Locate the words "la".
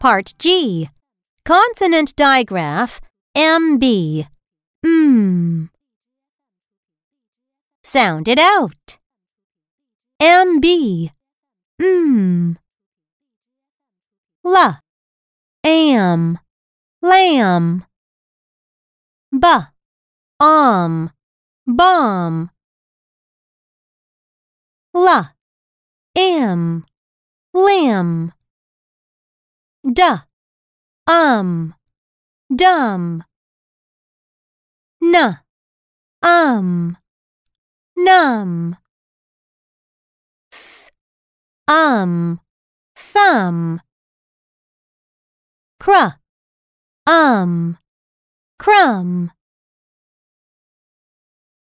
14.44-14.78, 24.94-25.33